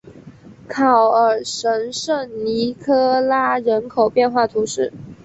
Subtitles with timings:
[0.67, 4.91] 考尔什圣尼科拉人口变化图示